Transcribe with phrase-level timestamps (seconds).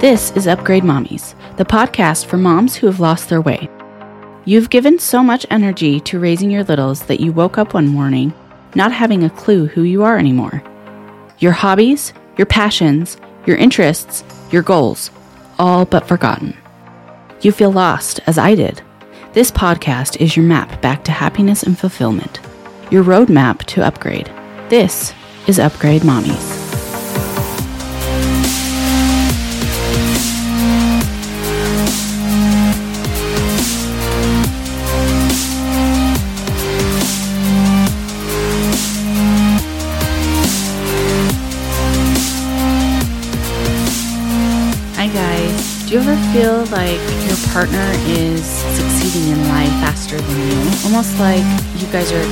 [0.00, 3.68] This is Upgrade Mommies, the podcast for moms who have lost their way.
[4.46, 8.32] You've given so much energy to raising your littles that you woke up one morning
[8.74, 10.62] not having a clue who you are anymore.
[11.38, 15.10] Your hobbies, your passions, your interests, your goals,
[15.58, 16.56] all but forgotten.
[17.42, 18.80] You feel lost, as I did.
[19.34, 22.40] This podcast is your map back to happiness and fulfillment,
[22.90, 24.32] your roadmap to upgrade.
[24.70, 25.12] This
[25.46, 26.69] is Upgrade Mommies.
[46.66, 50.58] Like your partner is succeeding in life faster than you?
[50.84, 51.44] Almost like
[51.80, 52.24] you guys are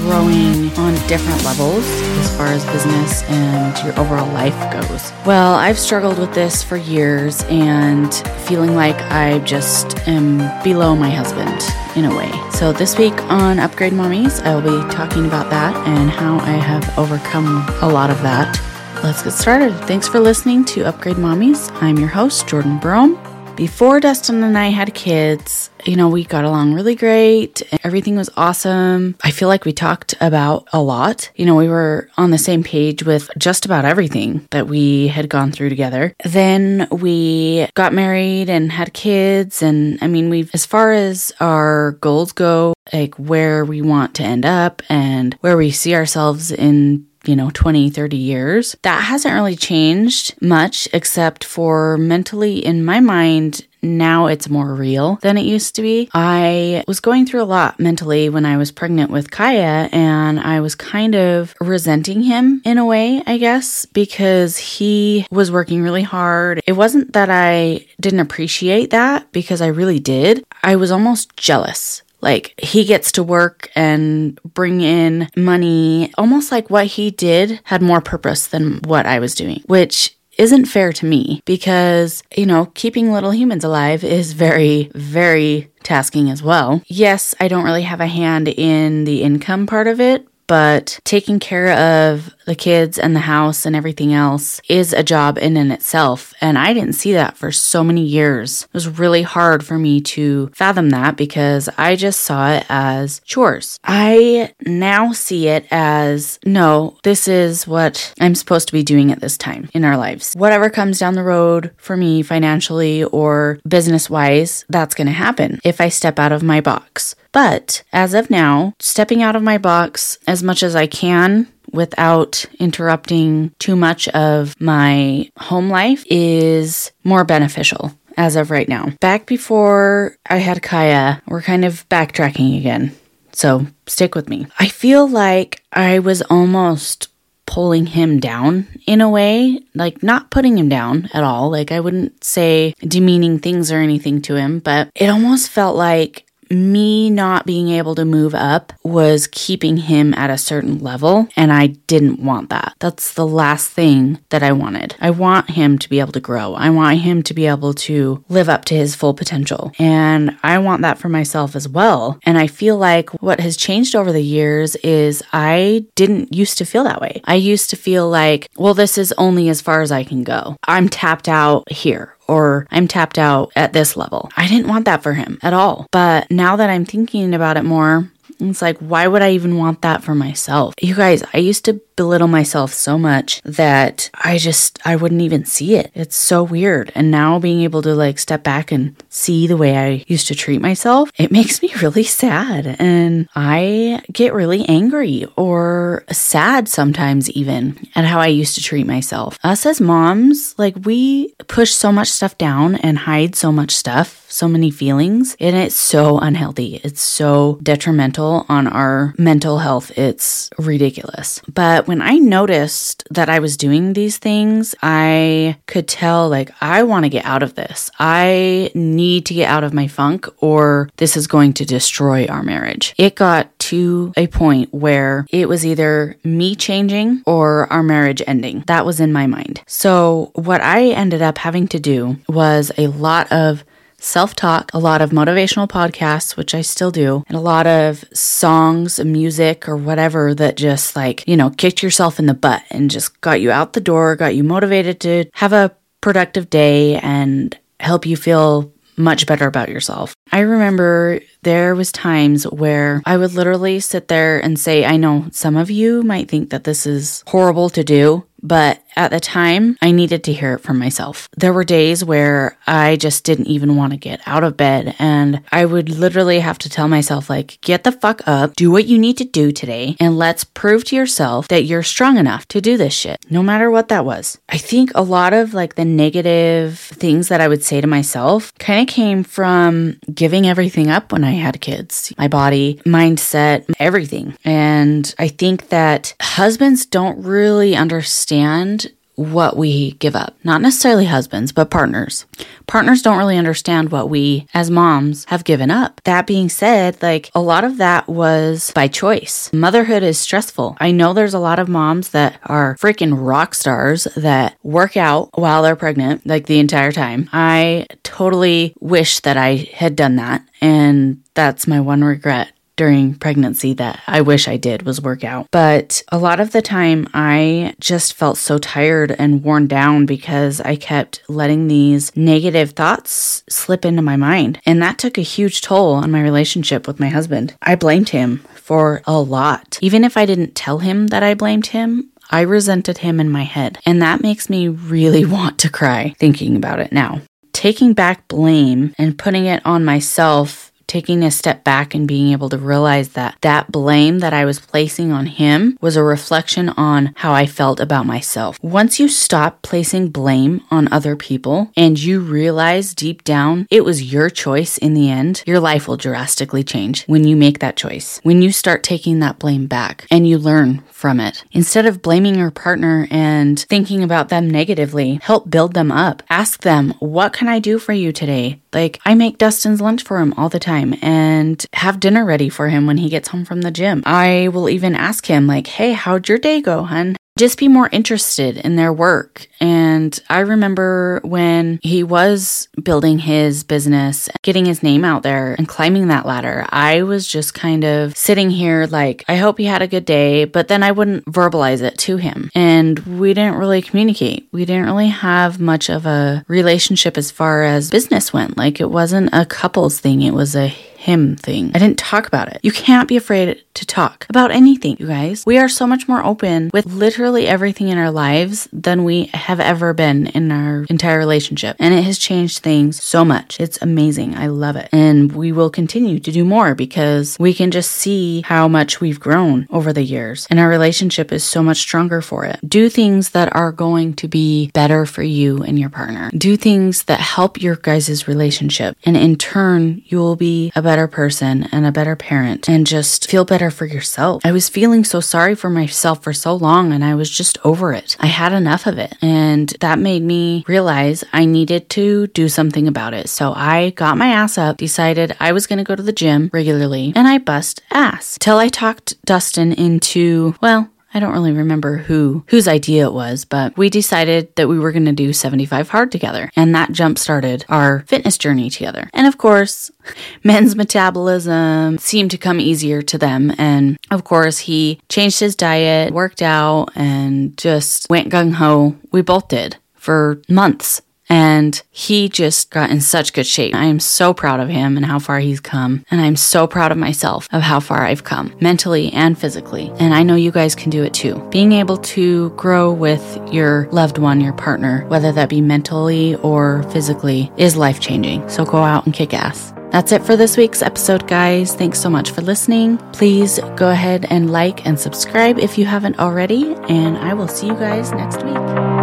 [0.00, 1.84] growing on different levels
[2.18, 5.12] as far as business and your overall life goes.
[5.26, 8.14] Well, I've struggled with this for years and
[8.46, 11.62] feeling like I just am below my husband
[11.96, 12.32] in a way.
[12.50, 16.52] So, this week on Upgrade Mommies, I will be talking about that and how I
[16.52, 18.60] have overcome a lot of that
[19.04, 19.74] let's get started.
[19.86, 21.70] Thanks for listening to Upgrade Mommies.
[21.82, 23.33] I'm your host, Jordan Brome.
[23.56, 27.62] Before Dustin and I had kids, you know, we got along really great.
[27.84, 29.14] Everything was awesome.
[29.22, 31.30] I feel like we talked about a lot.
[31.36, 35.28] You know, we were on the same page with just about everything that we had
[35.28, 36.14] gone through together.
[36.24, 39.62] Then we got married and had kids.
[39.62, 44.24] And I mean, we've, as far as our goals go, like where we want to
[44.24, 48.76] end up and where we see ourselves in you know, 20, 30 years.
[48.82, 55.16] That hasn't really changed much, except for mentally in my mind, now it's more real
[55.16, 56.08] than it used to be.
[56.14, 60.60] I was going through a lot mentally when I was pregnant with Kaya, and I
[60.60, 66.02] was kind of resenting him in a way, I guess, because he was working really
[66.02, 66.60] hard.
[66.66, 70.44] It wasn't that I didn't appreciate that because I really did.
[70.62, 76.70] I was almost jealous like he gets to work and bring in money, almost like
[76.70, 81.06] what he did had more purpose than what I was doing, which isn't fair to
[81.06, 86.82] me because, you know, keeping little humans alive is very, very tasking as well.
[86.86, 91.38] Yes, I don't really have a hand in the income part of it, but taking
[91.38, 95.72] care of the kids and the house and everything else is a job in and
[95.72, 96.34] itself.
[96.40, 98.64] And I didn't see that for so many years.
[98.64, 103.20] It was really hard for me to fathom that because I just saw it as
[103.24, 103.78] chores.
[103.84, 109.20] I now see it as no, this is what I'm supposed to be doing at
[109.20, 110.34] this time in our lives.
[110.34, 115.60] Whatever comes down the road for me financially or business wise, that's going to happen
[115.64, 117.14] if I step out of my box.
[117.32, 122.44] But as of now, stepping out of my box as much as I can without
[122.58, 128.92] interrupting too much of my home life is more beneficial as of right now.
[129.00, 132.94] Back before I had Kaya, we're kind of backtracking again.
[133.32, 134.46] So stick with me.
[134.58, 137.08] I feel like I was almost
[137.46, 141.50] pulling him down in a way, like not putting him down at all.
[141.50, 146.26] Like I wouldn't say demeaning things or anything to him, but it almost felt like
[146.54, 151.52] me not being able to move up was keeping him at a certain level, and
[151.52, 152.74] I didn't want that.
[152.78, 154.96] That's the last thing that I wanted.
[155.00, 158.24] I want him to be able to grow, I want him to be able to
[158.28, 162.18] live up to his full potential, and I want that for myself as well.
[162.24, 166.64] And I feel like what has changed over the years is I didn't used to
[166.64, 167.20] feel that way.
[167.24, 170.56] I used to feel like, well, this is only as far as I can go.
[170.66, 174.30] I'm tapped out here or I'm tapped out at this level.
[174.36, 175.86] I didn't want that for him at all.
[175.90, 179.82] But now that I'm thinking about it more, it's like, why would I even want
[179.82, 180.74] that for myself?
[180.80, 185.44] You guys, I used to belittle myself so much that I just I wouldn't even
[185.44, 185.90] see it.
[185.94, 186.90] It's so weird.
[186.94, 190.34] And now being able to like step back and see the way I used to
[190.34, 197.30] treat myself, it makes me really sad and I get really angry or sad sometimes
[197.30, 199.38] even at how I used to treat myself.
[199.44, 204.24] Us as moms, like we push so much stuff down and hide so much stuff,
[204.28, 206.80] so many feelings, and it's so unhealthy.
[206.82, 209.96] It's so detrimental on our mental health.
[209.96, 211.40] It's ridiculous.
[211.52, 216.82] But when I noticed that I was doing these things, I could tell like, I
[216.82, 217.90] want to get out of this.
[217.98, 222.42] I need to get out of my funk or this is going to destroy our
[222.42, 222.94] marriage.
[222.98, 228.62] It got to a point where it was either me changing or our marriage ending.
[228.66, 229.62] That was in my mind.
[229.66, 233.64] So what I ended up having to do was a lot of
[234.04, 238.04] self talk, a lot of motivational podcasts, which I still do, and a lot of
[238.12, 242.90] songs, music, or whatever that just like, you know, kicked yourself in the butt and
[242.90, 247.58] just got you out the door, got you motivated to have a productive day and
[247.80, 250.14] help you feel much better about yourself.
[250.30, 255.26] I remember there was times where I would literally sit there and say, I know
[255.30, 259.76] some of you might think that this is horrible to do, but at the time,
[259.80, 261.30] I needed to hear it from myself.
[261.36, 265.40] There were days where I just didn't even want to get out of bed, and
[265.50, 268.98] I would literally have to tell myself, like, get the fuck up, do what you
[268.98, 272.76] need to do today, and let's prove to yourself that you're strong enough to do
[272.76, 274.38] this shit, no matter what that was.
[274.50, 278.54] I think a lot of like the negative things that I would say to myself
[278.58, 284.34] kind of came from giving everything up when I had kids my body, mindset, everything.
[284.44, 290.36] And I think that husbands don't really understand what we give up.
[290.44, 292.26] Not necessarily husbands, but partners.
[292.66, 296.00] Partners don't really understand what we as moms have given up.
[296.04, 299.52] That being said, like a lot of that was by choice.
[299.52, 300.76] Motherhood is stressful.
[300.80, 305.30] I know there's a lot of moms that are freaking rock stars that work out
[305.34, 307.28] while they're pregnant, like the entire time.
[307.32, 310.46] I totally wish that I had done that.
[310.60, 315.46] And that's my one regret during pregnancy that I wish I did was work out.
[315.50, 320.60] But a lot of the time, I just felt so tired and worn down because
[320.60, 324.60] I kept letting these negative thoughts slip into my mind.
[324.66, 327.54] And that took a huge toll on my relationship with my husband.
[327.62, 329.78] I blamed him for a lot.
[329.82, 333.44] Even if I didn't tell him that I blamed him, I resented him in my
[333.44, 333.78] head.
[333.86, 337.20] And that makes me really want to cry thinking about it now.
[337.52, 342.48] Taking back blame and putting it on myself taking a step back and being able
[342.48, 347.12] to realize that that blame that I was placing on him was a reflection on
[347.16, 348.58] how I felt about myself.
[348.62, 354.12] Once you stop placing blame on other people and you realize deep down it was
[354.12, 358.20] your choice in the end, your life will drastically change when you make that choice.
[358.22, 361.44] When you start taking that blame back and you learn from it.
[361.52, 366.22] Instead of blaming your partner and thinking about them negatively, help build them up.
[366.30, 368.60] Ask them, What can I do for you today?
[368.72, 372.68] Like, I make Dustin's lunch for him all the time and have dinner ready for
[372.68, 374.02] him when he gets home from the gym.
[374.06, 377.16] I will even ask him, like, hey, how'd your day go, hun?
[377.36, 379.48] Just be more interested in their work.
[379.60, 385.66] And I remember when he was building his business, getting his name out there and
[385.66, 389.82] climbing that ladder, I was just kind of sitting here like, I hope he had
[389.82, 392.50] a good day, but then I wouldn't verbalize it to him.
[392.54, 394.48] And we didn't really communicate.
[394.52, 398.56] We didn't really have much of a relationship as far as business went.
[398.56, 401.70] Like it wasn't a couples thing, it was a him thing.
[401.74, 402.60] I didn't talk about it.
[402.62, 405.44] You can't be afraid to talk about anything, you guys.
[405.46, 409.60] We are so much more open with literally everything in our lives than we have
[409.60, 411.76] ever been in our entire relationship.
[411.78, 413.60] And it has changed things so much.
[413.60, 414.34] It's amazing.
[414.34, 414.88] I love it.
[414.92, 419.20] And we will continue to do more because we can just see how much we've
[419.20, 420.46] grown over the years.
[420.50, 422.58] And our relationship is so much stronger for it.
[422.66, 426.30] Do things that are going to be better for you and your partner.
[426.36, 428.96] Do things that help your guys' relationship.
[429.04, 432.86] And in turn, you will be a better better person and a better parent and
[432.86, 434.44] just feel better for yourself.
[434.44, 437.94] I was feeling so sorry for myself for so long and I was just over
[437.94, 438.16] it.
[438.20, 439.16] I had enough of it.
[439.22, 443.28] And that made me realize I needed to do something about it.
[443.30, 446.50] So I got my ass up, decided I was going to go to the gym
[446.52, 451.98] regularly, and I bust ass till I talked Dustin into, well, I don't really remember
[451.98, 455.88] who whose idea it was, but we decided that we were going to do 75
[455.88, 459.08] hard together, and that jump started our fitness journey together.
[459.14, 459.92] And of course,
[460.44, 466.12] men's metabolism seemed to come easier to them, and of course, he changed his diet,
[466.12, 468.96] worked out, and just went gung ho.
[469.12, 471.00] We both did for months.
[471.28, 473.74] And he just got in such good shape.
[473.74, 476.04] I am so proud of him and how far he's come.
[476.10, 479.92] And I'm so proud of myself of how far I've come mentally and physically.
[479.98, 481.36] And I know you guys can do it too.
[481.50, 486.82] Being able to grow with your loved one, your partner, whether that be mentally or
[486.90, 488.48] physically, is life changing.
[488.48, 489.72] So go out and kick ass.
[489.94, 491.72] That's it for this week's episode, guys.
[491.72, 492.98] Thanks so much for listening.
[493.12, 496.74] Please go ahead and like and subscribe if you haven't already.
[496.88, 498.93] And I will see you guys next week.